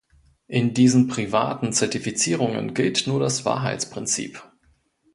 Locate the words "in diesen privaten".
0.47-1.73